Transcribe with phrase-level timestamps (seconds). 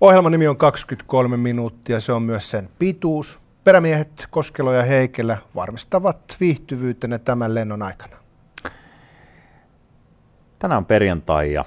[0.00, 3.40] Ohjelman nimi on 23 minuuttia, se on myös sen pituus.
[3.64, 8.16] Perämiehet Koskelo ja Heikelä varmistavat viihtyvyytenne tämän lennon aikana.
[10.58, 11.64] Tänään on perjantai ja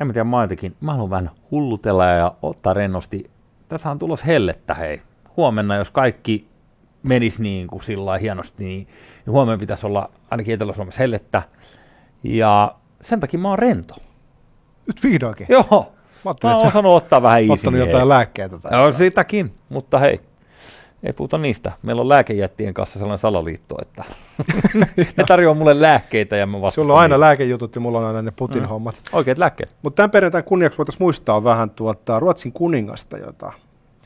[0.00, 3.30] en mä tiedä, mä jotenkin, mä haluan vähän hullutella ja ottaa rennosti.
[3.68, 5.02] Tässä on tulos hellettä, hei.
[5.36, 6.48] Huomenna, jos kaikki
[7.02, 8.86] menisi niin kuin sillä hienosti, niin,
[9.26, 11.42] niin huomenna pitäisi olla ainakin Etelä-Suomessa hellettä.
[12.22, 13.94] Ja sen takia mä oon rento.
[14.86, 15.46] Nyt vihdoinkin.
[15.50, 15.91] Joo.
[16.24, 17.52] Mä, mä oon osannut ottaa vähän easy.
[17.52, 18.58] Ottanut jotain lääkkeitä.
[18.58, 20.20] Tai Joo, sitäkin, mutta hei,
[21.02, 21.72] ei puhuta niistä.
[21.82, 24.04] Meillä on lääkejättien kanssa sellainen salaliitto, että
[25.16, 26.84] ne tarjoaa mulle lääkkeitä ja mä vastaan.
[26.84, 27.20] Sulla on aina niitä.
[27.20, 28.68] lääkejutut ja mulla on aina ne Putin mm.
[28.68, 28.94] hommat.
[29.12, 29.76] Oikeat lääkkeet.
[29.82, 33.52] Mutta tämän perjantain kunniaksi voitaisiin muistaa vähän tuota Ruotsin kuningasta, jota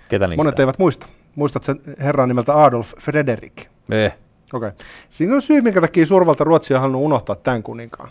[0.08, 0.44] Ketä niistä?
[0.44, 1.06] monet eivät muista.
[1.34, 3.66] Muistat sen herran nimeltä Adolf Frederik?
[3.90, 4.16] Eh.
[4.52, 4.68] Okei.
[4.68, 4.86] Okay.
[5.10, 8.10] Siinä on syy, minkä takia suurvalta Ruotsi on halunnut unohtaa tämän kuninkaan.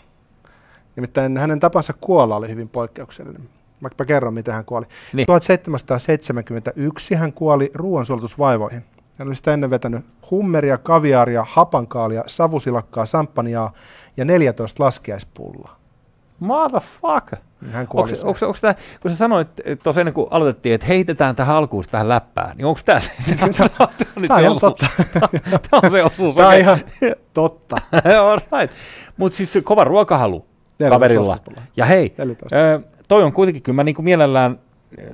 [0.96, 3.48] Nimittäin hänen tapansa kuolla oli hyvin poikkeuksellinen.
[3.80, 4.86] Mä kerron, miten hän kuoli.
[5.12, 5.26] Niin.
[5.26, 8.84] 1771 hän kuoli ruoansuolitusvaivoihin.
[9.18, 13.72] Hän oli sitä ennen vetänyt hummeria, kaviaaria, hapankaalia, savusilakkaa, samppaniaa
[14.16, 15.76] ja 14 laskiaispulloa.
[16.40, 17.38] Motherfucker!
[17.72, 19.48] Hän kuoli onks, onks, onks tää, kun sä sanoit
[19.82, 23.12] tuossa ennen kuin aloitettiin, että heitetään tähän alkuun vähän läppää, niin onko tämä se?
[24.28, 24.86] Tämä on totta.
[25.70, 26.34] Tämä on se osuus.
[26.34, 26.80] Tämä on ihan
[27.34, 27.76] totta.
[28.22, 28.76] All right.
[29.16, 30.46] Mutta siis kova ruokahalu
[30.90, 31.38] kaverilla.
[31.76, 32.14] Ja hei,
[33.08, 34.58] toi on kuitenkin, kyllä mä niinku mielellään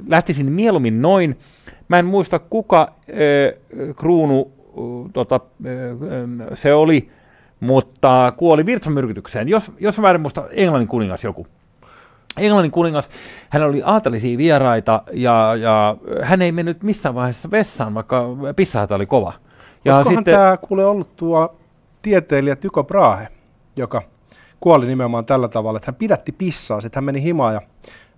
[0.08, 1.38] lähtisin mieluummin noin.
[1.88, 7.10] Mä en muista kuka äh, kruunu äh, tota, äh, se oli,
[7.60, 9.48] mutta kuoli virtsamyrkytykseen.
[9.48, 11.46] Jos, jos mä en muista, Englannin kuningas joku.
[12.36, 13.10] Englannin kuningas,
[13.48, 19.06] hän oli aatelisia vieraita ja, ja hän ei mennyt missään vaiheessa vessaan, vaikka pissahätä oli
[19.06, 19.32] kova.
[19.84, 21.56] Ja Olisikohan sitten, tämä kuule ollut tuo
[22.02, 23.28] tieteilijä Tyko Brahe,
[23.76, 24.02] joka
[24.62, 27.62] kuoli nimenomaan tällä tavalla, että hän pidätti pissaa, sitten hän meni himaan ja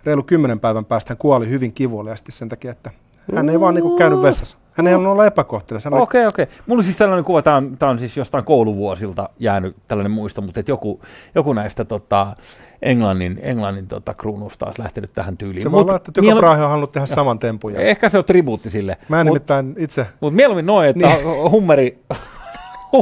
[0.04, 2.90] reilu kymmenen päivän päästä hän kuoli hyvin kivuliasti sen takia, että
[3.34, 4.56] hän ei vaan niinku käynyt vessassa.
[4.72, 5.86] Hän ei halunnut olla epäkohtelias.
[5.86, 6.26] Okei, okei.
[6.26, 6.46] Okay, okay.
[6.66, 10.42] Mulla on siis tällainen kuva, tämä on, tämä on siis jostain kouluvuosilta jäänyt tällainen muisto,
[10.42, 11.00] mutta että joku,
[11.34, 12.36] joku näistä tota,
[12.82, 15.62] Englannin, Englannin tota, kruunusta olisi lähtenyt tähän tyyliin.
[15.62, 17.76] Se voi olla, että Tycho Brahe on halunnut tehdä saman tempun.
[17.76, 18.96] Ehkä se on tribuutti sille.
[19.08, 20.06] Mä en mut, nimittäin itse...
[20.20, 21.50] Mutta mieluummin noin, että niin.
[21.50, 21.98] hummeri,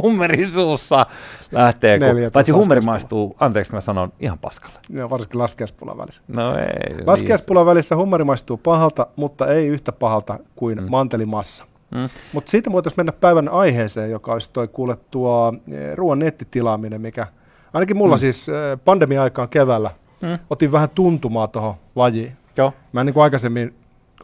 [0.01, 1.05] hummerin suussa
[1.51, 4.79] lähtee, kun, paitsi hummeri maistuu, anteeksi mä sanon, ihan paskalle.
[4.89, 6.21] Joo, varsinkin laskeaspulan välissä.
[6.27, 7.05] No ei.
[7.05, 10.89] Laskeaspulan välissä hummeri maistuu pahalta, mutta ei yhtä pahalta kuin mm.
[10.89, 11.65] mantelimassa.
[11.91, 12.09] Mm.
[12.33, 17.27] Mutta siitä voitaisiin mennä päivän aiheeseen, joka olisi toi kuule tuo e, ruoan nettitilaaminen, mikä
[17.73, 18.19] ainakin mulla mm.
[18.19, 18.53] siis e,
[18.85, 20.39] pandemia-aikaan keväällä mm.
[20.49, 22.37] otin vähän tuntumaa tuohon lajiin.
[22.57, 22.73] Joo.
[22.91, 23.75] Mä en niin kuin aikaisemmin,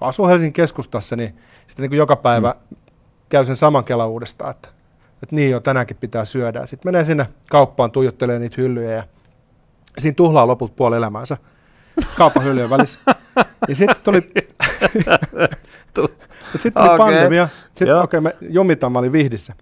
[0.01, 1.35] asun Helsingin keskustassa, niin
[1.67, 2.77] sitten niin kuin joka päivä mm.
[3.29, 4.69] käy sen saman kelan uudestaan, että
[5.23, 6.65] että niin jo tänäänkin pitää syödä.
[6.65, 9.03] Sitten menee sinne kauppaan, tuijottelee niitä hyllyjä ja
[9.97, 11.37] siinä tuhlaa loput puoli elämäänsä
[12.17, 12.99] kaupan hyllyjen välissä.
[13.67, 14.21] ja sitten tuli,
[16.57, 16.97] sitten tuli okay.
[16.97, 17.49] pandemia.
[17.75, 19.53] Sitten okei, okay, me jumitaan, mä olin Vihdissä.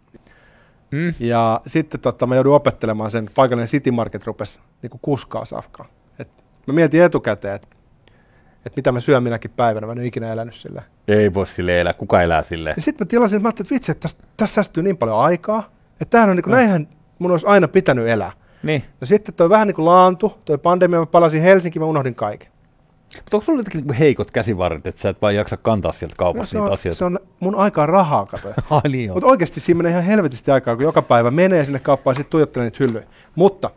[0.92, 1.14] Mm.
[1.20, 5.86] Ja sitten totta, mä joudun opettelemaan sen, paikallinen City Market rupesi niin kuskaa safkaa.
[6.20, 6.30] Et
[6.68, 7.68] mä mietin etukäteen, että
[8.66, 10.84] että mitä mä syön minäkin päivänä, mä en ole ikinä elänyt sillä.
[11.08, 12.74] Ei voi sille elää, kuka elää sille.
[12.76, 15.70] Ja sitten mä tilasin, mä ajattelin, että vitsi, että tässä, tässä säästyy niin paljon aikaa,
[15.92, 16.58] että tämähän on niin kuin, no.
[16.58, 16.88] näinhän
[17.20, 18.32] mun olisi aina pitänyt elää.
[18.64, 18.84] Niin.
[19.02, 22.50] No sitten toi vähän niin kuin laantu, toi pandemia, mä palasin Helsinkiin, mä unohdin kaiken.
[23.16, 26.58] Mutta onko sulla jotenkin niin heikot käsivarret, että sä et vaan jaksa kantaa sieltä kaupassa
[26.58, 26.98] no, niitä on, asioita?
[26.98, 28.50] Se on mun aikaa rahaa, kato.
[28.70, 32.14] Ai niin Mutta oikeasti siinä menee ihan helvetisti aikaa, kun joka päivä menee sinne kauppaan
[32.14, 33.08] ja sitten tuijottelee niitä hyllyjä.
[33.36, 33.72] Mutta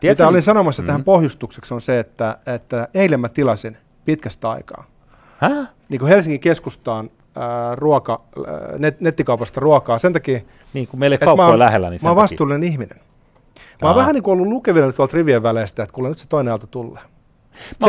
[0.00, 0.86] Tiedätkö, mitä olin sanomassa mm-hmm.
[0.86, 4.84] tähän pohjustukseksi on se, että, että eilen mä tilasin pitkästä aikaa.
[5.38, 5.66] Hä?
[5.88, 8.20] Niin kuin Helsingin keskustaan ää, ruoka,
[8.78, 10.40] net, nettikaupasta ruokaa sen takia,
[10.72, 13.00] niin kuin meille kauppa on lähellä, niin Mä oon vastuullinen ihminen.
[13.82, 16.50] Mä oon vähän niin kuin ollut lukevilla tuolta rivien väleistä, että kuule nyt se toinen
[16.50, 17.02] aalto tulee.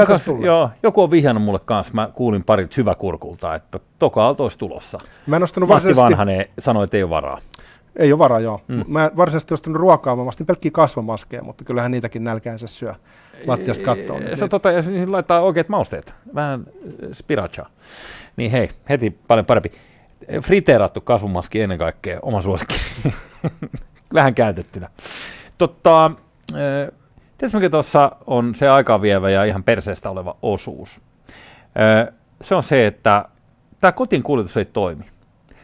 [0.07, 4.57] Kas, joo, joku on vihjannut mulle kanssa, mä kuulin parit kurkulta, että toka aalto olisi
[4.57, 4.97] tulossa.
[5.28, 7.39] Mä en ostanut Matti Vanhanen sanoi, että ei ole varaa.
[7.96, 8.62] Ei ole varaa, joo.
[8.68, 8.84] Mm.
[8.88, 12.96] Mä varsinaisesti ostanut ruokaa, mä ostin pelkkiä kasvamaskeja, mutta kyllähän niitäkin nälkäänsä syö
[13.47, 14.22] lattiasta kattoon.
[14.22, 16.63] Niin se tota, ja laittaa oikeat mausteet, vähän
[17.13, 17.66] spiracha.
[18.38, 19.72] Niin hei, heti paljon parempi.
[20.41, 22.76] Friteerattu kasvumaski ennen kaikkea, oma suosikki.
[24.14, 24.90] vähän käytettynä.
[25.58, 26.11] Totta,
[27.38, 31.02] tiedätkö mikä tuossa on se aikaa vievä ja ihan perseestä oleva osuus?
[32.41, 33.26] Se on se, että
[33.79, 35.05] tämä kotiin kuljetus ei toimi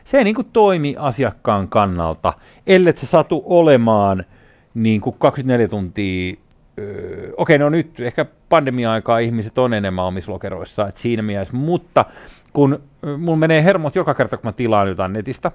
[0.07, 2.33] se ei niin kuin toimi asiakkaan kannalta,
[2.67, 4.25] ellei se satu olemaan
[4.73, 6.35] niin kuin 24 tuntia
[6.79, 12.05] Öö, okei, no nyt ehkä pandemia-aikaa ihmiset on enemmän omissa lokeroissa, että siinä mielessä, mutta
[12.53, 12.79] kun
[13.17, 15.51] mulla menee hermot joka kerta, kun mä tilaan jotain netistä,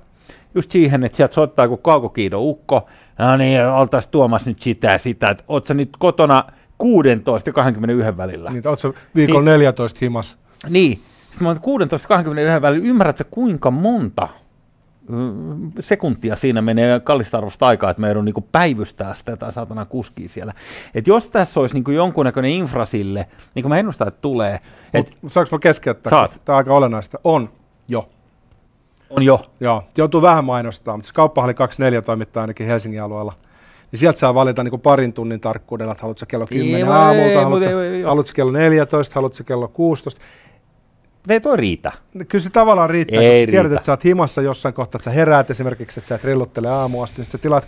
[0.54, 2.88] just siihen, että sieltä soittaa joku kaukokiido ukko,
[3.18, 6.44] no niin, oltaisiin tuomassa nyt sitä ja sitä, että oot sä nyt kotona
[6.78, 8.50] 16 ja 21 välillä.
[8.50, 10.38] Niin, oot sä viikon niin, 14 himas.
[10.68, 10.98] Niin,
[11.30, 11.80] Sitten mä oon
[12.58, 14.28] 16-21 välillä, ymmärrätkö kuinka monta
[15.80, 20.28] sekuntia siinä menee kallista arvosta aikaa, että me joudun niin päivystää sitä tai saatana kuskii
[20.28, 20.52] siellä.
[20.94, 24.60] Et jos tässä olisi niin jonkunnäköinen infra sille, niin kuin mä ennustan, että tulee.
[24.94, 26.10] Et, Mut, saanko mä keskeyttää?
[26.10, 26.40] Saat.
[26.44, 27.18] Tämä on aika olennaista.
[27.24, 27.48] On
[27.88, 28.08] jo.
[29.10, 29.40] On jo.
[29.60, 33.32] Joo, joutuu vähän mainostamaan, mutta kauppahalli 24 toimittaa ainakin Helsingin alueella.
[33.92, 37.22] Niin sieltä saa valita niin kuin parin tunnin tarkkuudella, että haluatko kello 10 Ei, aamulta,
[37.22, 40.20] ei, haluatko, ei, ei, haluatko kello 14, haluatko kello 16.
[41.28, 41.92] Ei toi riitä.
[42.28, 43.50] Kyllä se tavallaan riittää, Ei kun riitä.
[43.50, 46.68] tiedät, että sä oot himassa jossain kohtaa, että sä heräät esimerkiksi, että sä et rilluttele
[46.68, 47.66] aamu asti, niin sä tilaat 10-12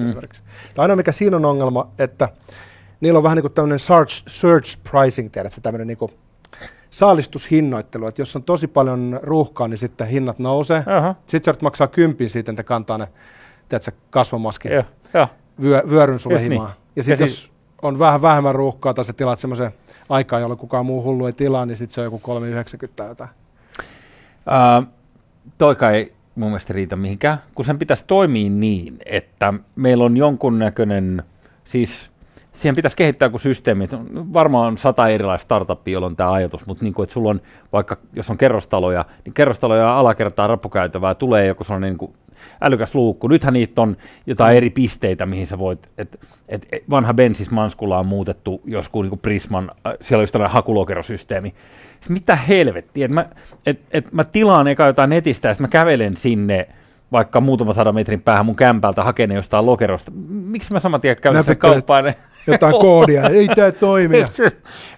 [0.00, 0.04] mm.
[0.04, 0.42] esimerkiksi.
[0.76, 2.28] Ja ainoa mikä siinä on ongelma, että
[3.00, 6.12] niillä on vähän niin kuin tämmöinen search, search pricing, tiedätkö, tämmöinen niin kuin
[6.90, 10.82] saalistushinnoittelu, että jos on tosi paljon ruuhkaa, niin sitten hinnat nousee.
[10.86, 11.14] Aha.
[11.26, 13.08] Sitten sä maksaa kympin siitä, että kantaa ne
[13.68, 14.84] tiedätkö, kasvomaskin Joo,
[15.14, 15.28] joo.
[15.62, 16.52] vyö, vyöryn sulle Just niin.
[16.52, 16.70] himaan.
[16.70, 17.53] Ja Ja sitten siis- jos
[17.88, 19.70] on vähän vähemmän ruuhkaa tai sä tilaat semmoisen
[20.08, 22.20] aikaa, jolloin kukaan muu hullu ei tilaa, niin sitten se on joku
[22.86, 23.30] 3,90 tai jotain.
[24.46, 24.86] Uh,
[25.58, 31.22] toika ei mun mielestä riitä mihinkään, kun sen pitäisi toimia niin, että meillä on jonkunnäköinen,
[31.64, 32.10] siis
[32.52, 33.84] siihen pitäisi kehittää joku systeemi.
[33.84, 37.30] että on Varmaan sata erilaista startuppia, jolla on tämä ajatus, mutta niin kuin, että sulla
[37.30, 37.40] on
[37.72, 42.14] vaikka, jos on kerrostaloja, niin kerrostaloja alakertaa rappukäytävää tulee joku sellainen niin kuin
[42.60, 43.28] älykäs luukku.
[43.28, 43.96] Nythän niitä on
[44.26, 46.18] jotain eri pisteitä, mihin sä voit, että
[46.48, 50.32] et, et vanha Bensis Manskula on muutettu joskus niin kuin Prisman, äh, siellä on just
[50.32, 51.54] tällainen hakulokerosysteemi.
[52.08, 53.26] Mitä helvettiä, että mä,
[53.66, 56.68] et, et mä tilaan eka jotain netistä ja mä kävelen sinne
[57.12, 60.12] vaikka muutama sadan metrin päähän mun kämpältä hakeen ne jostain lokerosta.
[60.52, 62.14] Miksi mä saman tien kävelen sinne kauppaan?
[62.46, 64.16] Jotain koodia, ei tämä toimi.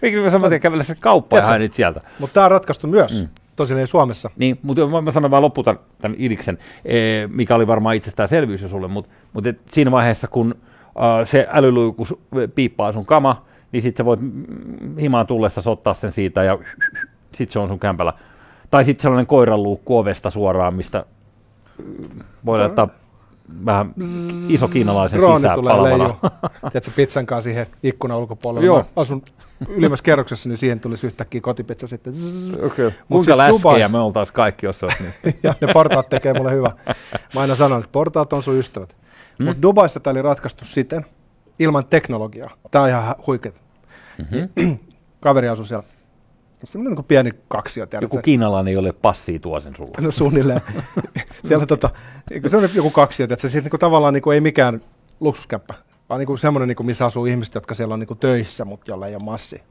[0.02, 2.00] Miksi mä saman tien kävelen sinne kauppaan ja niitä sieltä?
[2.18, 3.28] Mutta tämä on ratkaistu myös, Mm.
[3.56, 4.30] Tosin ei Suomessa.
[4.36, 6.58] Niin, mutta mä, sanon vaan loppuun tämän, tämän idiksen,
[7.28, 10.54] mikä oli varmaan itsestäänselvyys jo sulle, mutta, mutta et siinä vaiheessa, kun
[11.24, 12.06] se älyluiku
[12.54, 14.20] piippaa sun kama, niin sitten sä voit
[15.00, 16.58] himaan tullessa ottaa sen siitä ja
[17.34, 18.12] sitten se on sun kämpällä.
[18.70, 21.04] Tai sitten sellainen koiranluukku ovesta suoraan, mistä
[22.46, 22.88] voi laittaa
[23.66, 23.94] vähän
[24.48, 26.14] iso kiinalaisen Drooni sisään tulee palavana.
[26.60, 28.66] Tiedätkö, pizzan kanssa siihen ikkunan ulkopuolelle.
[28.66, 28.78] Joo.
[28.78, 29.22] Mä asun
[29.68, 32.14] ylimmässä kerroksessa, niin siihen tulisi yhtäkkiä kotipizza sitten.
[32.14, 32.54] Zzz.
[32.54, 32.84] Okay.
[32.84, 35.38] Mut Kuinka siis läskejä me oltaisiin kaikki, jos olisi niin.
[35.42, 36.72] ja ne portaat tekee mulle hyvä.
[37.34, 38.88] Mä aina sanon, että portaat on sun ystävät.
[38.88, 39.44] Mm.
[39.44, 39.48] Mm.
[39.48, 41.06] Mutta Dubaissa tämä oli ratkaistu siten,
[41.58, 42.50] ilman teknologiaa.
[42.70, 43.60] Tämä on ihan huikeet.
[44.18, 44.78] Mm-hmm.
[45.20, 45.84] Kaveri asui siellä.
[46.64, 48.16] Semmoinen niin kuin pieni kaksio, tiedätkö?
[48.16, 50.00] Joku kiinalainen, jolle passia tuo sen sulla.
[50.00, 50.60] No suunnilleen.
[51.48, 51.90] Siellä tota,
[52.48, 54.80] se on joku kaksi, että se siis niinku tavallaan niinku ei mikään
[55.20, 55.74] luksuskäppä,
[56.08, 59.14] vaan niinku semmoinen, niinku, missä asuu ihmiset, jotka siellä on niinku töissä, mutta jolla ei
[59.14, 59.62] ole massi.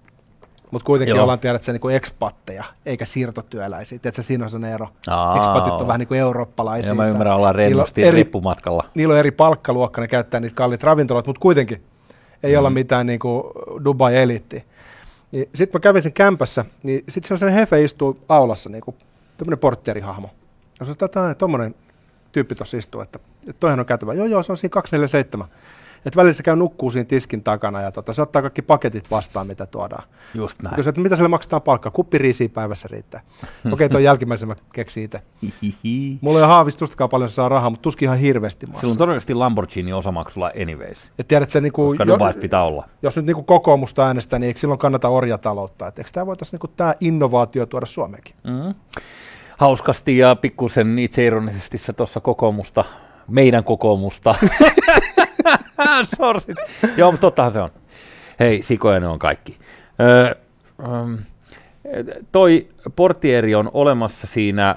[0.72, 1.24] Mutta kuitenkin Joo.
[1.24, 4.00] Ollaan tiedät, että se niinku ekspatteja, eikä siirtotyöläisiä.
[4.00, 4.88] Tiedätkö, siinä on sellainen ero.
[5.08, 5.38] Aa.
[5.38, 6.92] Ekspatit on vähän niin kuin eurooppalaisia.
[6.92, 8.84] Ja mä ymmärrän, ollaan Niillä on rennosti eri- reppumatkalla.
[8.96, 11.84] Niillä on eri palkkaluokka, ne käyttää niitä kalliita ravintoloita, mutta kuitenkin
[12.44, 12.60] ei mm.
[12.60, 13.52] olla mitään niinku
[13.84, 14.62] Dubai-eliittiä.
[15.32, 18.96] Niin sitten mä kävin sen kämpässä, niin sitten se sellainen hefe istuu aulassa, niinku
[19.38, 20.30] tämmöinen portterihahmo.
[20.80, 21.76] Ja se on tuommoinen
[22.32, 24.14] tyyppi tuossa istuu, että, että toihan on käytävä.
[24.14, 25.48] Joo, joo, se on siinä 247.
[26.06, 29.48] Että välillä se käy nukkuu siinä tiskin takana ja tota, se ottaa kaikki paketit vastaan,
[29.48, 30.04] mitä tuodaan.
[30.34, 30.76] Just näin.
[30.76, 31.92] Kysyin, että mitä sille maksetaan palkkaa?
[31.92, 33.22] Kuppi riisiä päivässä riittää.
[33.74, 35.22] Okei, tuon jälkimmäisen mä keksin itse.
[36.22, 38.82] Mulla ei ole haavistustakaan paljon se saa rahaa, mutta tuskin ihan hirveästi maassa.
[38.82, 42.86] Sillä on todennäköisesti Lamborghini osamaksulla anyways, Ja tiedät, se, niinku, koska jo, pitää olla.
[43.02, 45.88] jos nyt niinku kokoomusta äänestää, niin eikö silloin kannata orjataloutta?
[45.88, 48.36] Et eikö tämä voitaisiin niinku, tämä innovaatio tuoda Suomeenkin?
[48.44, 48.74] Mm-hmm.
[49.58, 52.86] Hauskasti ja pikkusen itseironisesti se tuossa kokoomusta,
[53.28, 54.36] meidän kokoomusta.
[56.18, 56.58] Sorsit.
[56.98, 57.70] Joo, mutta tottahan se on.
[58.40, 59.58] Hei, sikoja ne on kaikki.
[60.02, 60.32] Öö,
[60.88, 61.18] um,
[62.32, 64.76] toi portieri on olemassa siinä,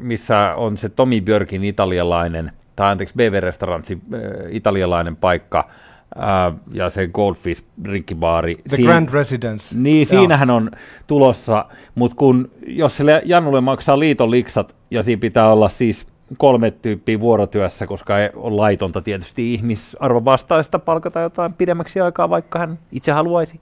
[0.00, 5.68] missä on se Tomi Björkin italialainen, tai anteeksi, BV-restaurantsi ö, italialainen paikka,
[6.16, 8.54] ää, ja se Goldfish rinkkibaari.
[8.68, 9.76] The Siin- Grand Residence.
[9.78, 10.20] niin, Joo.
[10.20, 10.70] siinähän on
[11.06, 16.06] tulossa, mutta kun, jos sille Jannulle maksaa liiton liksat, ja siinä pitää olla siis
[16.36, 22.58] kolme tyyppiä vuorotyössä, koska ei on laitonta tietysti ihmisarvon vastaista palkata jotain pidemmäksi aikaa, vaikka
[22.58, 23.60] hän itse haluaisi,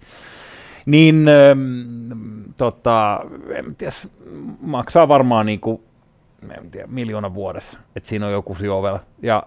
[0.86, 3.20] niin ähm, tota,
[3.54, 3.92] en tiedä,
[4.60, 5.80] maksaa varmaan niin kuin,
[6.58, 9.00] en tiedä, miljoona vuodessa, että siinä on joku siinä ovella.
[9.22, 9.42] Ja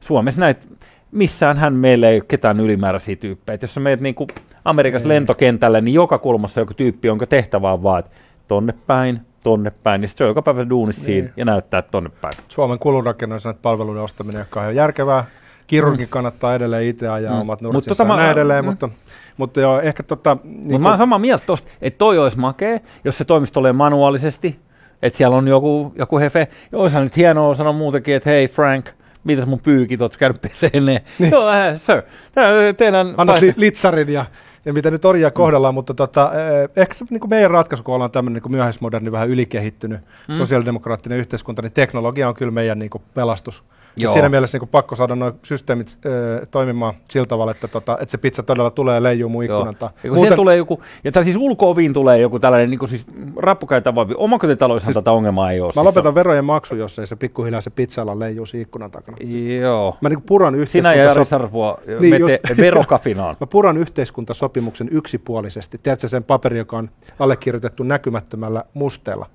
[0.00, 0.66] Suomessa näitä,
[1.12, 3.54] missään hän meillä ei ole ketään ylimääräisiä tyyppejä.
[3.54, 4.28] Et jos sä meet niin kuin
[4.64, 8.10] Amerikassa lentokentälle, niin joka kulmassa joku tyyppi, jonka tehtävä on vaan, että
[8.48, 11.32] tonne päin, tonne päin, niin se on joka päivä duunissa siinä Niin.
[11.36, 12.34] ja näyttää, tonne päin.
[12.48, 15.24] Suomen kulunrakennoissa palveluiden ostaminen, joka on järkevää.
[15.66, 17.40] Kirurgin kannattaa edelleen itse ajaa Mm.
[17.40, 18.68] omat Mut nurtsinsa tota ja mä- edelleen, mm.
[18.68, 18.88] mutta,
[19.36, 20.36] mutta joo, ehkä tota...
[20.44, 23.76] Niin Niin mä oon samaa mieltä tosta, että toi olisi makea, jos se toimisi tolleen
[23.76, 24.58] manuaalisesti,
[25.02, 26.48] että siellä on joku, joku hefe.
[26.72, 28.86] Ja olisihan nyt hienoa sanoa muutenkin, että hei Frank,
[29.24, 31.02] mitäs mun pyykit, ootko käynyt peseen ne?
[31.18, 31.30] Niin.
[31.32, 33.14] Joo, äh, sir, tää, teidän...
[33.16, 34.24] Annat li- litsarin ja
[34.64, 37.94] ja mitä nyt orjia kohdellaan, mutta tota, eh, ehkä se niin kuin meidän ratkaisu, kun
[37.94, 40.34] ollaan tämmöinen niin myöhäismoderni, vähän ylikehittynyt mm.
[40.34, 43.62] sosiaalidemokraattinen yhteiskunta, niin teknologia on kyllä meidän niin kuin pelastus.
[43.96, 44.12] Joo.
[44.12, 48.18] Siinä mielessä niin pakko saada nuo systeemit ö, toimimaan sillä tavalla, että, tota, että se
[48.18, 49.74] pizza todella tulee leijuu mun ikkunan
[50.10, 50.36] Muuten...
[50.36, 53.04] tulee joku, ja siis ulkooviin tulee joku tällainen niin kuin siis
[53.36, 55.68] rappukäytä voi, omakotitaloissa siis, tätä ongelmaa ei ole.
[55.68, 56.14] Mä siis lopetan on...
[56.14, 59.16] verojen maksu, jos ei se pikkuhiljaa se pizzalla leijuu ikkunan takana.
[59.60, 59.96] Joo.
[60.00, 62.34] Mä niin puran Sinä ja Jari Sarvua niin, just...
[62.56, 63.36] verokapinaan.
[63.40, 65.78] Mä puran yhteiskuntasopimuksen yksipuolisesti.
[65.78, 69.26] Tiedätkö sen paperi, joka on allekirjoitettu näkymättömällä musteella?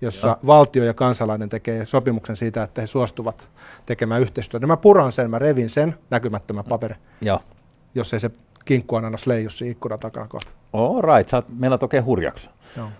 [0.00, 0.36] Jossa ja.
[0.46, 3.48] valtio ja kansalainen tekee sopimuksen siitä, että he suostuvat
[3.86, 4.66] tekemään yhteistyötä.
[4.66, 7.40] Mä puran sen, mä revin sen näkymättömän paperin, ja.
[7.94, 8.30] jos ei se
[8.64, 10.50] kinkkuananas leiju siinä ikkunan takana kohta.
[10.72, 12.50] All right, sä menet oikein hurjaksi.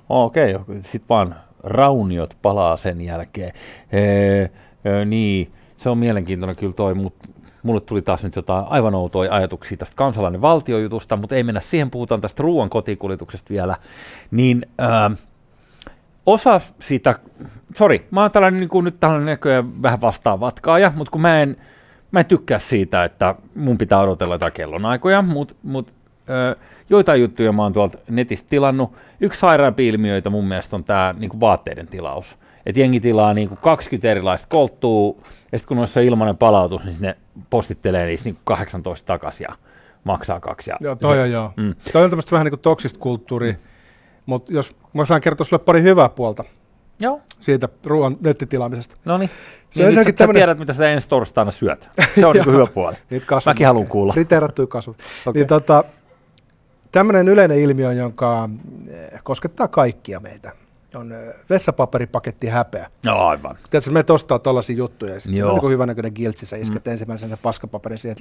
[0.08, 3.52] Okei, okay, sitten vaan rauniot palaa sen jälkeen.
[3.92, 4.42] Ee,
[4.84, 7.28] e, niin, se on mielenkiintoinen kyllä toi, mutta
[7.62, 11.90] mulle tuli taas nyt jotain aivan outoja ajatuksia tästä kansalainen valtiojutusta, mutta ei mennä siihen,
[11.90, 13.76] puhutaan tästä ruoan kotikuljetuksesta vielä.
[14.30, 15.10] Niin, ää,
[16.26, 17.14] osa siitä,
[17.76, 21.56] sori, mä oon tällainen niin kuin nyt tällainen näköjään vähän vastaavatkaaja, mutta kun mä en,
[22.10, 25.92] mä en tykkää siitä, että mun pitää odotella jotain kellonaikoja, mutta mut,
[26.90, 28.92] joitain juttuja mä oon tuolta netistä tilannut.
[29.20, 32.36] Yksi sairaampi ilmiöitä mun mielestä on tämä niin vaatteiden tilaus.
[32.66, 35.14] Että jengi tilaa niin kuin 20 erilaista kolttua,
[35.52, 37.16] ja sitten kun noissa on ilmainen palautus, niin ne
[37.50, 39.56] postittelee niistä niin 18 takaisin ja
[40.04, 40.70] maksaa kaksi.
[40.70, 41.52] Ja joo, toi se, on joo.
[41.56, 41.74] Mm.
[41.92, 43.52] Toi on tämmöistä vähän niin kuin toksista kulttuuria.
[43.52, 43.69] Mm
[44.26, 46.44] mutta jos mä saan kertoa sulle pari hyvää puolta
[47.00, 47.20] Joo.
[47.40, 48.96] siitä ruoan nettitilaamisesta.
[49.04, 49.30] No niin.
[49.70, 50.40] Se niin, nyt tämmönen...
[50.40, 51.88] tiedät, mitä sä ensi torstaina syöt.
[52.14, 52.96] Se on niin hyvä puoli.
[53.10, 54.12] Niitä Mäkin haluan kuulla.
[54.12, 54.96] Friteerattuja kasvut.
[55.26, 55.40] okay.
[55.40, 55.84] niin, tota,
[56.92, 58.48] tämmöinen yleinen ilmiö, jonka
[58.88, 60.52] eh, koskettaa kaikkia meitä,
[60.94, 62.90] on eh, vessapaperipaketti häpeä.
[63.06, 63.58] No aivan.
[63.70, 66.84] Tiedätkö, me ostaa tällaisia juttuja ja sitten se on niin hyvä näköinen giltsi, sä isket
[66.84, 66.90] mm.
[66.90, 68.16] ensimmäisenä paskapaperin siihen.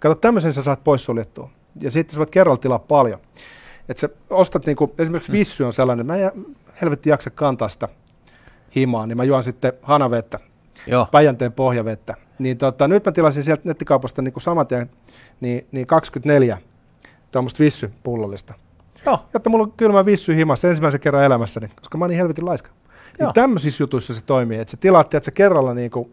[0.00, 1.50] Kato, tämmöisen sä saat poissuljettua.
[1.80, 3.20] Ja sitten sä voit kerralla tilaa paljon.
[3.90, 6.32] Että sä ostat niinku, esimerkiksi vissy on sellainen, mä en
[6.82, 7.88] helvetti jaksa kantaa sitä
[8.76, 10.38] himaa, niin mä juon sitten hanavettä,
[10.86, 11.08] Joo.
[11.10, 12.14] Päijänteen pohjavettä.
[12.38, 14.90] Niin tota, nyt mä tilasin sieltä nettikaupasta niin saman tien
[15.40, 16.58] niin, niin 24
[17.32, 18.54] tuommoista vissy-pullollista.
[19.06, 19.24] Joo.
[19.34, 22.70] Jotta mulla on kylmä vissy himassa ensimmäisen kerran elämässäni, koska mä oon niin helvetin laiska.
[23.18, 26.12] Niin tämmöisissä jutuissa se toimii, että sä tilaat, että sä kerralla niin kuin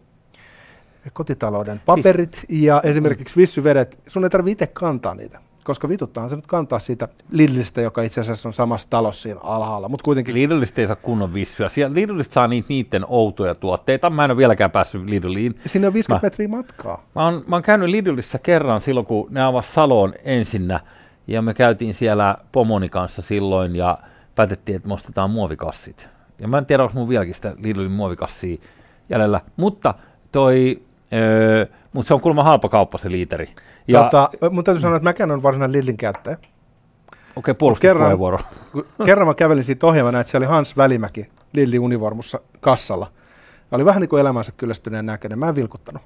[1.12, 6.36] kotitalouden paperit siis, ja esimerkiksi vissyvedet, sun ei tarvitse itse kantaa niitä koska vituttaa se
[6.36, 10.34] nyt kantaa siitä Lidlistä, joka itse asiassa on samassa talossa siinä alhaalla, mutta kuitenkin...
[10.34, 11.68] Lidlistä ei saa kunnon vissyä.
[11.68, 14.10] Siellä Lidlistä saa niitä niiden outoja tuotteita.
[14.10, 15.60] Mä en ole vieläkään päässyt Lidliin.
[15.66, 17.02] Sinne on 50 mä, metriä matkaa.
[17.14, 20.80] Mä oon, mä oon käynyt Lidlissä kerran silloin, kun ne avasi Saloon ensinnä,
[21.26, 23.98] ja me käytiin siellä pomoni kanssa silloin, ja
[24.34, 26.08] päätettiin, että me ostetaan muovikassit.
[26.38, 28.56] Ja mä en tiedä, onko mun vieläkin sitä Lidlin muovikassia
[29.08, 29.94] jäljellä, mutta
[30.32, 30.82] toi,
[31.12, 33.54] öö, mutta se on kuulemma halpa kauppa se liiteri.
[33.88, 36.36] Ja, tota, mun täytyy sanoa, että mäkään on varsinainen Lillin käyttäjä.
[37.36, 37.76] Okei, okay.
[37.80, 38.18] Kerran,
[39.04, 43.12] kerran mä kävelin siitä ohjelmana, että siellä oli Hans Välimäki Lilli univormussa kassalla.
[43.70, 45.38] Ja oli vähän niin kuin elämänsä kyllästyneen näköinen.
[45.38, 46.02] Mä en vilkuttanut.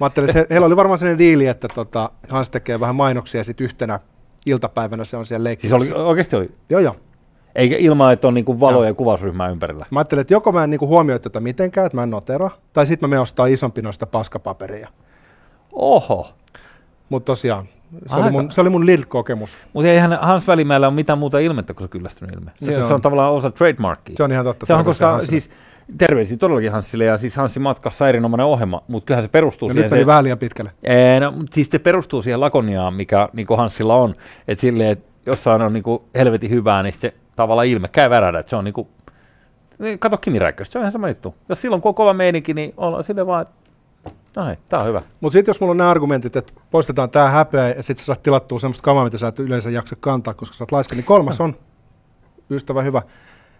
[0.00, 3.40] Mä ajattelin, että he, heillä oli varmaan sellainen diili, että tota, Hans tekee vähän mainoksia
[3.40, 4.00] ja sitten yhtenä
[4.46, 5.70] iltapäivänä se on siellä leikkiä.
[5.70, 6.50] Siis oli, oikeasti oli?
[6.70, 6.96] Joo, joo.
[7.58, 9.86] Eikä ilman, että on niinku valo- ja kuvausryhmää ympärillä.
[9.90, 12.86] Mä ajattelin, että joko mä en niinku huomioi tätä mitenkään, että mä en notera, tai
[12.86, 14.88] sitten mä menen ostaa isompi noista paskapaperia.
[15.72, 16.28] Oho.
[17.08, 17.68] Mutta tosiaan,
[18.06, 19.58] se oli, mun, se oli mun Lille-kokemus.
[19.72, 22.50] Mutta eihän Hans Välimäellä ole mitään muuta ilmettä kuin se kyllästynyt ilme.
[22.62, 24.16] Se, se, on, se on tavallaan osa trademarkia.
[24.16, 24.66] Se on ihan totta.
[24.66, 25.30] Se on, koska Hansille.
[25.30, 25.50] siis
[25.98, 29.90] terveisiä todellakin Hanssille ja siis Hanssin matkassa erinomainen ohjelma, mutta kyllähän se perustuu no siihen.
[29.90, 30.70] Nyt se, vähän liian pitkälle.
[30.82, 34.14] Ee, no, siis se perustuu siihen lakoniaan, mikä niin Hanssilla on.
[34.48, 35.84] Että silleen, että jossain on niin
[36.14, 38.38] helvetin hyvää, niin se tavallaan ilme käy värädä.
[38.38, 38.88] Että se on niin kuin,
[39.78, 41.34] niin kato Kimi Räikköstä, se on ihan sama juttu.
[41.48, 43.46] Jos silloin kun on kova meininki, niin ollaan sille vaan,
[44.36, 45.02] No hei, tää on hyvä.
[45.20, 48.22] Mutta sitten jos mulla on nämä argumentit, että poistetaan tämä häpeä ja sitten sä saat
[48.22, 51.40] tilattua semmoista kamaa, mitä sä et yleensä jaksa kantaa, koska sä oot laiska, niin kolmas
[51.40, 51.56] on,
[52.50, 53.02] ystävä hyvä,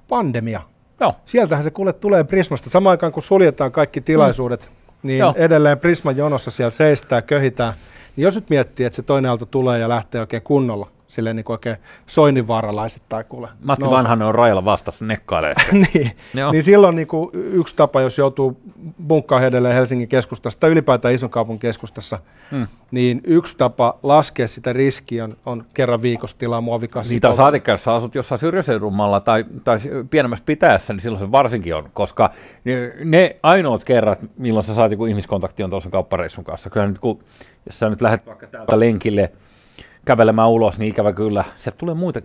[0.08, 0.60] pandemia.
[1.00, 1.14] Joo.
[1.24, 2.70] Sieltähän se kuule tulee Prismasta.
[2.70, 4.96] Samaan aikaan kun suljetaan kaikki tilaisuudet, mm.
[5.02, 5.34] niin Joo.
[5.36, 7.72] edelleen Prisman jonossa siellä seistää, köhitään.
[8.16, 11.44] Niin jos nyt miettii, että se toinen aalto tulee ja lähtee oikein kunnolla, silleen niin
[11.44, 13.48] kuin oikein soinninvaaralaiset tai kuule.
[13.64, 13.96] Matti nousu.
[13.96, 15.54] Vanhanen on rajalla vastassa nekkailee
[15.94, 16.12] niin,
[16.52, 18.60] niin silloin niin kuin yksi tapa, jos joutuu
[19.06, 22.18] bunkkaan edelleen Helsingin keskustassa tai ylipäätään ison kaupungin keskustassa,
[22.50, 22.66] hmm.
[22.90, 27.14] niin yksi tapa laskea sitä riskiä on, on kerran viikossa tilaa muovikassi.
[27.14, 29.78] Niitä on saatikka, jos sä asut jossain syrjäseudummalla tai, tai
[30.10, 32.30] pienemmässä pitäessä, niin silloin se varsinkin on, koska
[32.64, 36.70] ne, ne ainoat kerrat, milloin sä saat joku ihmiskontakti on tuossa kauppareissun kanssa.
[36.70, 37.18] Kyllä nyt kun,
[37.66, 39.32] jos sä nyt lähdet vaikka täältä lenkille,
[40.08, 41.44] kävelemään ulos, niin ikävä kyllä.
[41.56, 42.20] Sieltä tulee muita,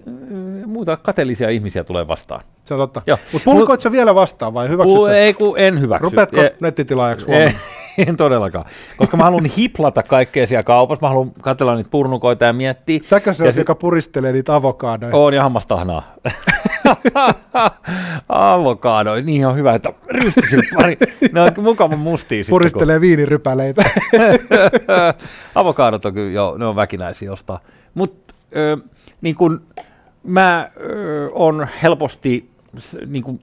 [0.66, 2.42] muita kateellisia ihmisiä tulee vastaan.
[2.64, 3.02] Se on totta.
[3.34, 6.04] Mutta pulkoit sä vielä vastaan vai hyväksyt Ei kun en hyväksy.
[6.04, 7.60] Rupetko e- nettitilaajaksi huomenna?
[8.08, 8.66] En todellakaan.
[8.98, 11.06] Koska mä haluan hiplata kaikkea siellä kaupassa.
[11.06, 13.00] Mä haluan katsella niitä purnukoita ja miettiä.
[13.04, 15.16] Säkö se ja on, joka puristelee niitä avokaadoja?
[15.16, 16.14] On ja hammastahnaa.
[18.30, 19.94] Avokado, niin on hyvä, että
[20.76, 20.98] pari.
[21.32, 23.02] Ne on mukava mustia Puristelee kun...
[23.02, 23.84] viinirypäleitä.
[25.56, 27.60] Avokadot on kyllä, joo, ne on väkinäisiä ostaa.
[27.94, 28.34] Mutta
[29.22, 29.62] niin kun,
[30.24, 32.50] mä ö, on helposti
[33.08, 33.40] niin kun,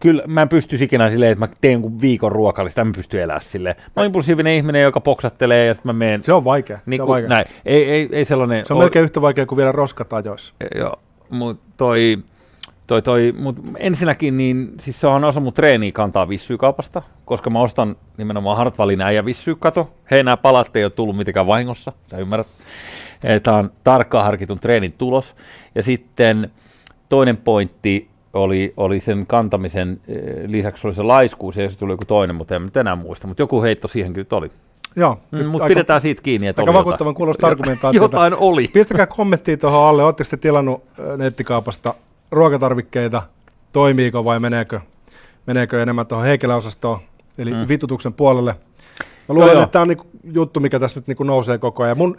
[0.00, 3.42] kyllä mä en pysty ikinä silleen, että mä teen kuin viikon ruokalista, mä pysty elämään
[3.42, 3.76] silleen.
[3.78, 6.22] Mä oon impulsiivinen ihminen, joka poksattelee ja sitten mä menen.
[6.22, 6.78] Se on vaikea.
[6.86, 7.28] Niin se on vaikea.
[7.28, 7.46] Näin.
[7.66, 8.66] Ei, ei, ei sellainen...
[8.66, 10.54] Se on melkein yhtä vaikea kuin vielä roskat ajoissa.
[10.74, 10.98] Joo,
[11.30, 12.18] mutta toi,
[12.86, 17.60] toi, toi, mut ensinnäkin niin, siis se on osa mun treeniä kantaa vissykaupasta, koska mä
[17.60, 19.90] ostan nimenomaan Hartwallin äijä vissykato.
[20.10, 22.46] Hei, nämä palat ei ole tullut mitenkään vahingossa, sä ymmärrät.
[23.42, 25.34] Tämä on tarkkaan harkitun treenin tulos.
[25.74, 26.50] Ja sitten
[27.08, 32.04] toinen pointti oli, oli sen kantamisen eh, lisäksi oli se laiskuus ja se tuli joku
[32.04, 33.26] toinen, mutta en nyt enää muista.
[33.26, 34.50] Mutta joku heitto siihen kyllä oli.
[34.96, 35.20] Joo.
[35.30, 38.04] Mm, mutta pidetään siitä kiinni, että Aika vakuuttavan kuulosta argumentaatiota.
[38.16, 38.68] Jotain oli.
[38.68, 40.04] Pistäkää kommenttia tuohon alle.
[40.04, 40.84] Oletteko te tilannut
[41.16, 41.94] nettikaupasta
[42.30, 43.22] ruokatarvikkeita?
[43.72, 44.80] Toimiiko vai meneekö,
[45.46, 46.98] meneekö enemmän tuohon heikelä-osastoon,
[47.38, 47.68] eli mm.
[47.68, 48.54] vitutuksen puolelle?
[49.28, 51.98] Mä luulen, joo, että tämä on niinku juttu, mikä tässä nyt niinku nousee koko ajan.
[51.98, 52.16] Mun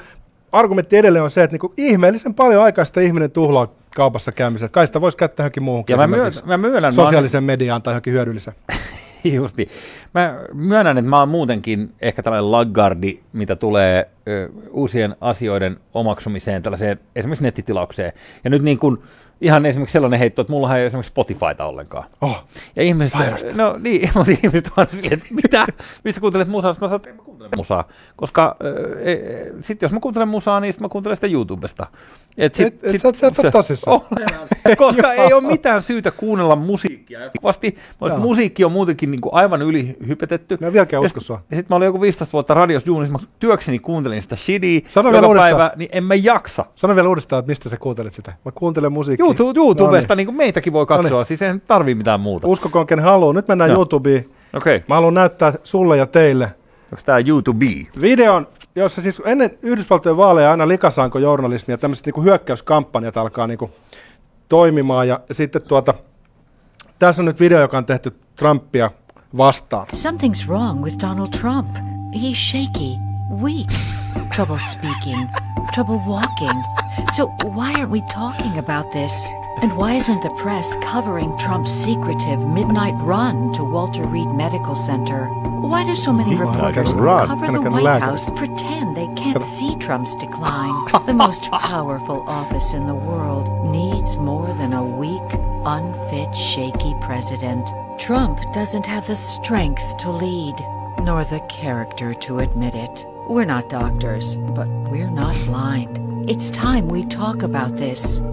[0.51, 4.71] argumentti edelleen on se, että niinku ihmeellisen paljon aikaa sitä ihminen tuhlaa kaupassa käymiseen.
[4.71, 5.83] Kai sitä voisi käyttää johonkin muuhun.
[5.89, 8.57] Ja mä, myön, mä myönnän, sosiaalisen mä mediaan tai johonkin hyödylliseen.
[9.23, 9.69] Justi.
[10.13, 16.63] Mä myönnän, että mä oon muutenkin ehkä tällainen laggardi, mitä tulee ö, uusien asioiden omaksumiseen,
[16.63, 18.13] tällaiseen esimerkiksi nettitilaukseen.
[18.43, 18.97] Ja nyt niin kuin,
[19.41, 22.03] ihan esimerkiksi sellainen heitto, että mulla ei ole esimerkiksi Spotifyta ollenkaan.
[22.21, 22.43] Oh,
[22.75, 23.53] ja ihmiset, sairasta.
[23.53, 25.67] no niin, mutta ihmiset vaan silleen, että mitä,
[26.03, 26.73] mistä kuuntelet musaa?
[26.73, 27.87] Sitten mä sanoin, että mä kuuntele musaa.
[28.15, 28.55] Koska
[29.03, 29.17] e, e,
[29.61, 31.87] sitten jos mä kuuntelen musaa, niin sitten mä kuuntelen sitä YouTubesta.
[32.37, 34.01] Et sit, et, sit, et, sä, sä tosissaan.
[34.77, 37.19] koska ei ole mitään syytä kuunnella musiikkia.
[37.43, 37.77] Vasti,
[38.19, 40.57] musiikki on muutenkin niin kuin aivan ylihypetetty.
[40.61, 41.35] Mä vieläkään usko sua.
[41.35, 45.15] Ja sitten mä olin joku 15 vuotta radios duunissa, mä työkseni kuuntelin sitä shidia Sano
[45.15, 46.65] joka päivä, niin en mä jaksa.
[46.75, 48.33] Sano vielä uudestaan, että mistä sä kuuntelet sitä.
[48.45, 49.25] Mä kuuntelen musiikkia.
[49.27, 50.17] YouTube, YouTubesta, no niin.
[50.17, 51.25] niin kuin meitäkin voi katsoa, no niin.
[51.25, 52.47] siis ei tarvii mitään muuta.
[52.47, 53.33] Uskokoon, ken haluaa.
[53.33, 53.75] Nyt mennään no.
[53.75, 54.25] YouTubeen.
[54.55, 54.81] Okay.
[54.87, 56.45] Mä haluan näyttää sulle ja teille.
[56.91, 57.65] Onko tämä YouTube?
[58.01, 63.71] Videon, jossa siis ennen Yhdysvaltojen vaaleja aina likasaanko journalismi ja tämmöiset niinku hyökkäyskampanjat alkaa niinku
[64.49, 65.07] toimimaan.
[65.07, 65.93] Ja sitten tuota,
[66.99, 68.91] tässä on nyt video, joka on tehty Trumpia
[69.37, 69.87] vastaan.
[69.95, 71.69] Something's wrong with Donald Trump.
[72.15, 72.97] He's shaky,
[73.41, 73.69] weak,
[74.35, 75.29] trouble speaking,
[75.73, 76.86] trouble walking.
[77.13, 79.31] So why aren't we talking about this?
[79.61, 85.27] And why isn't the press covering Trump's secretive midnight run to Walter Reed Medical Center?
[85.61, 90.15] Why do so many reporters who cover the White House pretend they can't see Trump's
[90.15, 90.73] decline?
[91.05, 95.21] the most powerful office in the world needs more than a weak,
[95.65, 97.73] unfit, shaky president.
[97.99, 100.55] Trump doesn't have the strength to lead,
[101.01, 103.05] nor the character to admit it.
[103.27, 106.06] We're not doctors, but we're not blind.
[106.27, 108.23] It's time we talk about this.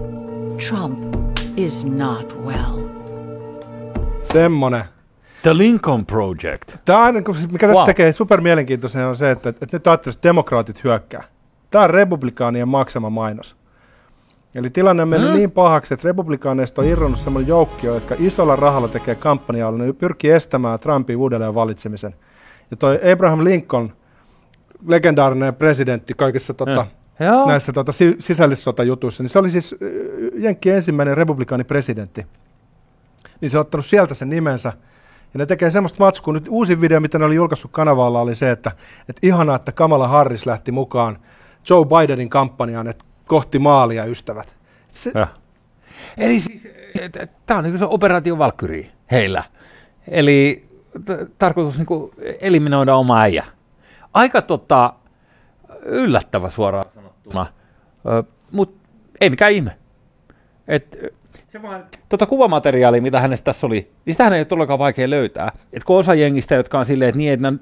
[0.69, 1.15] Trump
[1.57, 2.89] is not well.
[4.21, 4.83] Semmonen.
[5.41, 6.75] The Lincoln Project.
[6.85, 7.13] Tämä on,
[7.51, 7.85] mikä tässä wow.
[7.85, 11.23] tekee super mielenkiintoisen on se, että, että nyt ajattelisi, että demokraatit hyökkää.
[11.71, 13.55] Tämä on republikaanien maksama mainos.
[14.55, 15.37] Eli tilanne on mennyt hmm?
[15.37, 20.31] niin pahaksi, että republikaaneista on irronnut semmoinen joukkio, jotka isolla rahalla tekee kampanjaa, ne pyrkii
[20.31, 22.15] estämään Trumpin uudelleen valitsemisen.
[22.71, 23.93] Ja toi Abraham Lincoln,
[24.87, 27.47] legendaarinen presidentti kaikissa tota, hmm Joo.
[27.47, 29.75] näissä tota, sisällissotajutuissa, niin se oli siis
[30.35, 32.25] Jenkki ensimmäinen republikaanipresidentti.
[33.41, 34.73] Niin se on ottanut sieltä sen nimensä.
[35.33, 36.33] Ja ne tekee semmoista matskua.
[36.33, 38.71] Nyt uusi video, mitä ne oli julkaissut kanavalla, oli se, että,
[39.09, 41.17] että ihanaa, että Kamala Harris lähti mukaan
[41.69, 44.55] Joe Bidenin kampanjaan, että kohti maalia ystävät.
[44.91, 45.11] Se...
[45.15, 45.27] Ja.
[46.17, 46.69] Eli siis,
[47.45, 49.43] tämä on niin se operaatio Valkyrie heillä.
[50.07, 50.65] Eli
[51.05, 51.87] t- tarkoitus niin
[52.39, 53.45] eliminoida oma äijä.
[54.13, 54.93] Aika tota,
[55.85, 57.45] yllättävä suoraan sanottuna,
[58.51, 58.89] mutta
[59.21, 59.77] ei mikään ihme.
[60.67, 60.97] Et,
[61.47, 65.51] se vaan, tuota kuvamateriaalia, mitä hänestä tässä oli, niin sitähän ei ole todellakaan vaikea löytää.
[65.73, 67.53] Et kun osa jengistä, jotka on silleen, että niin, että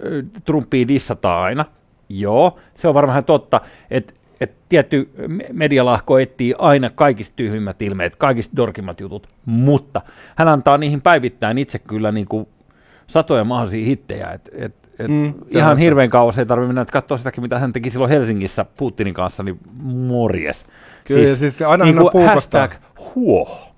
[0.45, 1.65] Trumpia dissataan aina,
[2.09, 5.09] joo, se on varmaan totta, että et tietty
[5.53, 10.01] medialahko etsii aina kaikista tyhmimmät ilmeet, kaikista dorkimmat jutut, mutta
[10.35, 12.47] hän antaa niihin päivittäin itse kyllä niin kuin
[13.07, 17.41] satoja mahdollisia hittejä, että et et mm, ihan hirveän kauas ei tarvitse mennä katsoa sitäkin,
[17.41, 20.65] mitä hän teki silloin Helsingissä Putinin kanssa, niin morjes.
[21.07, 22.69] Kyllä, siis, siis aina niin hän puukottaa.
[23.15, 23.73] huoh.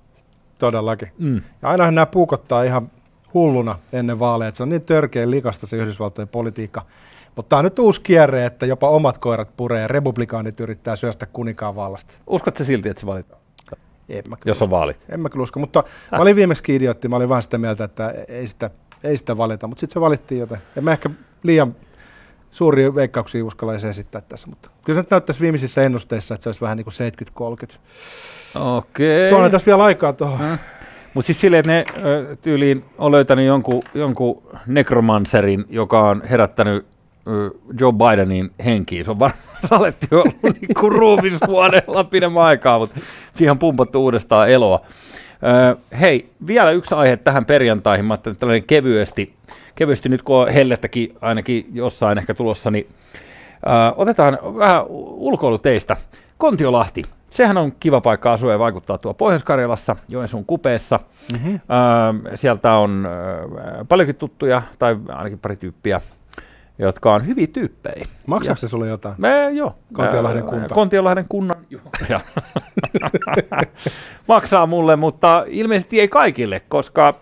[0.60, 1.12] Todellakin.
[1.18, 1.42] Mm.
[1.62, 2.92] Ja ainahan nämä puukottaa ihan
[3.34, 6.86] hulluna ennen vaaleja, että se on niin törkeä likasta se Yhdysvaltojen politiikka.
[7.36, 11.26] Mutta tämä on nyt uusi kierre, että jopa omat koirat puree ja republikaanit yrittää syöstä
[11.26, 12.14] kuninkaan vallasta.
[12.28, 13.42] Uskotko silti, että se valitaan?
[14.10, 14.98] En mä Jos on vaalit.
[15.10, 16.12] En mä kyllä usko, mutta äh.
[16.12, 18.70] mä olin viimeksi idiootti, mä olin vähän sitä mieltä, että ei sitä,
[19.06, 20.58] ei sitä valita, mutta sitten se valittiin joten.
[20.78, 21.10] En mä ehkä
[21.44, 21.76] liian
[22.52, 26.62] suuria veikkauksia uskallaisin esittää tässä, mutta kyllä se nyt näyttäisi viimeisissä ennusteissa, että se olisi
[26.62, 27.78] vähän niin kuin 70-30.
[28.60, 29.30] Okei.
[29.30, 30.40] Tuonne tässä vielä aikaa tuohon.
[30.40, 30.58] Mm.
[31.14, 36.86] Mutta siis silleen, että ne ö, tyyliin on löytänyt jonkun, jonkun necromancerin, joka on herättänyt
[37.28, 39.06] ö, Joe Bidenin henkiin.
[39.06, 43.00] Se on varmaan saletti ollut niinku ruumishuoneella pidemmän aikaa, mutta
[43.36, 44.82] siihen on pumpattu uudestaan eloa.
[46.00, 48.06] Hei, vielä yksi aihe tähän perjantaihin.
[48.06, 49.34] Mä ajattelin, tällainen kevyesti,
[49.76, 55.98] kevyesti nyt kun on hellettäkin ainakin jossain ehkä tulossa, niin ö, otetaan vähän ulkoiluteistä.
[56.38, 61.00] Kontiolahti, sehän on kiva paikka asua ja vaikuttaa tuo Pohjois-Karjalassa, Joensuun kupeessa.
[61.32, 61.54] Mm-hmm.
[61.54, 66.02] Öö, sieltä on öö, paljonkin tuttuja, tai ainakin pari tyyppiä,
[66.80, 68.06] jotka on hyviä tyyppejä.
[68.28, 69.16] Maksaako se sulle jotain?
[69.18, 69.76] Me, joo.
[69.94, 70.76] Kontiolahden kunta.
[70.76, 72.20] Kontiolahden kunnan johtaja.
[74.28, 77.14] Maksaa mulle, mutta ilmeisesti ei kaikille, koska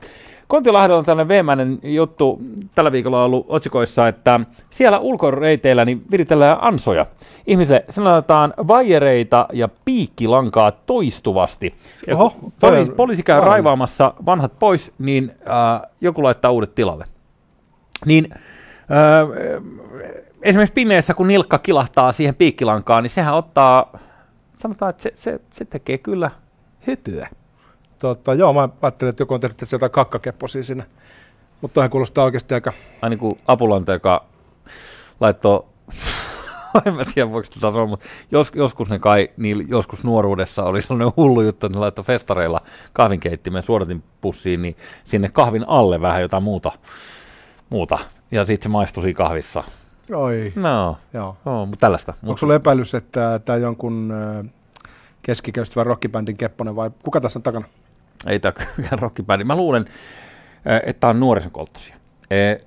[0.48, 2.42] Kontiolahdella on tällainen veemäinen juttu
[2.76, 4.40] tällä viikolla ollut otsikoissa, että
[4.70, 7.06] siellä ulkoreiteillä niin viritellään ansoja.
[7.48, 11.76] Ihmisille sanotaan vaijereita ja piikkilankaa toistuvasti.
[12.08, 16.76] Ja Oho, poliisi, on- poliisi käy on- raivaamassa vanhat pois, niin äh, joku laittaa uudet
[16.76, 17.06] tilalle.
[18.06, 18.28] Niin
[18.92, 19.64] äh,
[20.42, 24.00] esimerkiksi pimeässä, kun nilkka kilahtaa siihen piikkilankaan, niin sehän ottaa,
[24.58, 26.32] sanotaan, että se, se, se tekee kyllä
[26.88, 27.30] hypyä.
[28.00, 30.86] Tota, joo, mä ajattelin, että joku on tehnyt tässä jotain kakkakepposia sinne.
[31.62, 32.74] Mutta toihan kuulostaa oikeasti aika...
[33.02, 34.26] Ai niin kuin Apulanta, joka
[35.20, 35.66] laittoi,
[36.86, 40.82] en mä tiedä voiko tätä sanoa, mutta jos, joskus ne kai, niin joskus nuoruudessa oli
[40.82, 42.62] sellainen hullu juttu, että ne laittoi festareilla
[42.94, 46.72] kahvinkeittimen suodatin pussiin, niin sinne kahvin alle vähän jotain muuta,
[47.70, 48.00] muuta.
[48.32, 49.64] Ja sitten se maistui siinä kahvissa.
[50.14, 51.38] Oi, No, joo.
[51.46, 52.14] no mutta tällaista.
[52.24, 54.14] Onko sulla epäilys, että tämä jonkun
[55.22, 57.66] keskikäystävän rockibändin Kepponen vai kuka tässä on takana?
[58.28, 59.44] Ei tämä mikään rockibändi.
[59.44, 59.86] Mä luulen,
[60.86, 61.96] että tämä on nuorisokolttosia.
[62.32, 62.60] Eh,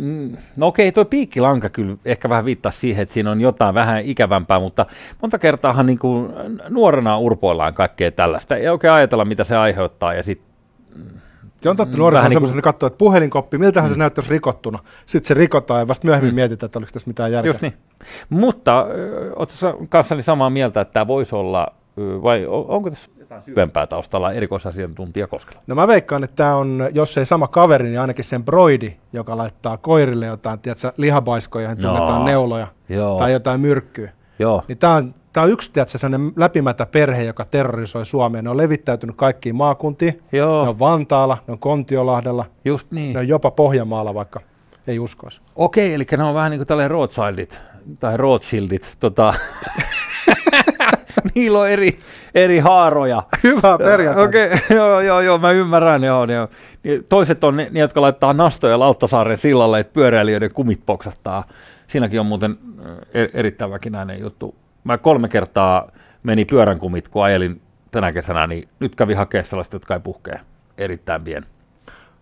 [0.00, 4.04] n- No okei, tuo piikkilanka kyllä ehkä vähän viittaa siihen, että siinä on jotain vähän
[4.04, 4.86] ikävämpää, mutta
[5.22, 6.32] monta kertaahan niin kuin
[6.68, 8.56] nuorena urpoillaan kaikkea tällaista.
[8.56, 10.48] Ei oikein ajatella, mitä se aiheuttaa, ja sitten
[11.62, 14.30] Se on totta, Mm, nuoriso vähän on niin kuin- katsoo, että puhelinkoppi, miltähän se näyttäisi
[14.30, 14.78] rikottuna.
[15.06, 17.50] Sitten se rikotaan ja vasta myöhemmin mietitään, että oliko tässä mitään järkeä.
[17.50, 17.74] Just niin.
[18.28, 18.86] Mutta
[19.36, 25.26] oletko kanssani samaa mieltä, että tämä voisi olla, vai onko tässä jotain syvempää taustalla erikoisasiantuntija
[25.26, 25.60] Koskela?
[25.66, 29.36] No mä veikkaan, että tämä on, jos ei sama kaveri, niin ainakin sen broidi, joka
[29.36, 31.92] laittaa koirille jotain, tiedätkö, lihabaiskoja, johon Joo.
[31.92, 33.18] tunnetaan neuloja Joo.
[33.18, 34.10] tai jotain myrkkyä.
[34.38, 34.62] Joo.
[34.68, 38.42] Niin tämä on, tää on yksi tiedätkö, sellainen läpimätä perhe, joka terrorisoi Suomea.
[38.42, 40.22] Ne on levittäytynyt kaikkiin maakuntiin.
[40.32, 40.62] Joo.
[40.62, 43.12] Ne on Vantaalla, ne on Kontiolahdella, Just niin.
[43.12, 44.40] ne on jopa Pohjanmaalla, vaikka
[44.86, 45.40] ei uskoisi.
[45.56, 47.58] Okei, eli ne on vähän niin kuin tällainen Rothschildit
[48.00, 48.96] tai Rothschildit.
[49.00, 49.34] Tota.
[51.34, 51.98] Niillä on eri,
[52.34, 53.22] eri haaroja.
[53.42, 54.28] Hyvää perjantaita.
[54.28, 56.04] Okei, joo, joo, joo, mä ymmärrän.
[56.04, 56.48] Joo, joo.
[56.82, 61.44] Niin Toiset on ne, ne, jotka laittaa nastoja Lauttasaaren sillalle, että pyöräilijöiden kumit poksattaa.
[61.86, 62.58] Siinäkin on muuten
[63.14, 64.54] er, erittäin väkinäinen juttu.
[64.84, 65.88] Mä kolme kertaa
[66.22, 70.40] meni pyörän kumit, kun ajelin tänä kesänä, niin nyt kävi hakea sellaista, jotka ei puhkee.
[70.78, 71.46] Erittäin pien.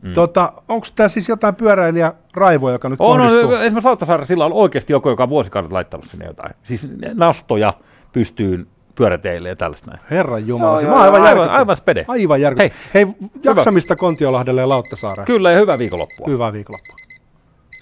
[0.02, 0.12] Mm.
[0.12, 3.52] Tota, Onko tämä siis jotain pyöräilijä Raivo, joka nyt On, kohdistuu?
[3.52, 6.54] esimerkiksi Lauttasaaren sillä on oikeasti joku, joka on vuosikaudet laittanut sinne jotain.
[6.62, 7.72] Siis nastoja
[8.12, 10.00] pystyyn pyöräteille ja tällaista näin.
[10.10, 12.04] Herran Jumala, mä aivan aivan- aivan spede.
[12.08, 12.72] Aivan järkyttynyt.
[12.94, 15.26] Hei, Hei jaksamista Kontiolahdelle ja Lauttasaareen.
[15.26, 16.26] Kyllä ja hyvää viikonloppua.
[16.28, 16.96] Hyvää viikonloppua.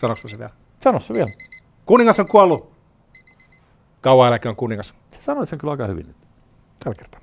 [0.00, 0.50] Sanoiko se vielä?
[0.84, 1.30] Sano se vielä.
[1.86, 2.77] Kuningas on kuollut.
[4.00, 4.94] Kauan eläke on kuningas.
[5.12, 6.16] Sä sanoit sen kyllä aika hyvin nyt.
[6.84, 7.20] Tällä kertaa.